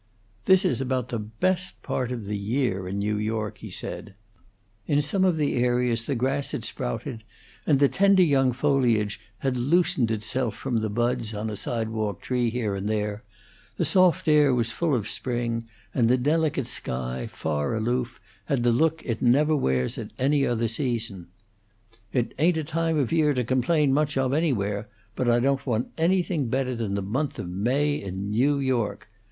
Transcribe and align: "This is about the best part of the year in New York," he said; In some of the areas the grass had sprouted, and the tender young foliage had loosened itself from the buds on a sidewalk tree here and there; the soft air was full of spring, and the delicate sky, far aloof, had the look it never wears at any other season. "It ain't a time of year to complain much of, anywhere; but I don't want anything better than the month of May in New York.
"This 0.45 0.65
is 0.65 0.81
about 0.81 1.09
the 1.09 1.19
best 1.19 1.79
part 1.83 2.11
of 2.11 2.25
the 2.25 2.35
year 2.35 2.87
in 2.87 2.97
New 2.97 3.17
York," 3.19 3.59
he 3.59 3.69
said; 3.69 4.15
In 4.87 4.99
some 4.99 5.23
of 5.23 5.37
the 5.37 5.53
areas 5.57 6.07
the 6.07 6.15
grass 6.15 6.53
had 6.53 6.65
sprouted, 6.65 7.23
and 7.67 7.77
the 7.79 7.87
tender 7.87 8.23
young 8.23 8.51
foliage 8.51 9.19
had 9.45 9.55
loosened 9.55 10.09
itself 10.09 10.55
from 10.55 10.77
the 10.79 10.89
buds 10.89 11.35
on 11.35 11.51
a 11.51 11.55
sidewalk 11.55 12.19
tree 12.19 12.49
here 12.49 12.73
and 12.73 12.89
there; 12.89 13.23
the 13.77 13.85
soft 13.85 14.27
air 14.27 14.55
was 14.55 14.71
full 14.71 14.95
of 14.95 15.07
spring, 15.07 15.67
and 15.93 16.09
the 16.09 16.17
delicate 16.17 16.65
sky, 16.65 17.27
far 17.27 17.75
aloof, 17.75 18.19
had 18.45 18.63
the 18.63 18.71
look 18.71 19.03
it 19.05 19.21
never 19.21 19.55
wears 19.55 19.99
at 19.99 20.09
any 20.17 20.47
other 20.47 20.67
season. 20.67 21.27
"It 22.11 22.33
ain't 22.39 22.57
a 22.57 22.63
time 22.63 22.97
of 22.97 23.11
year 23.11 23.35
to 23.35 23.43
complain 23.43 23.93
much 23.93 24.17
of, 24.17 24.33
anywhere; 24.33 24.89
but 25.15 25.29
I 25.29 25.39
don't 25.39 25.63
want 25.67 25.89
anything 25.95 26.47
better 26.49 26.73
than 26.75 26.95
the 26.95 27.03
month 27.03 27.37
of 27.37 27.47
May 27.47 27.97
in 28.01 28.31
New 28.31 28.57
York. 28.57 29.07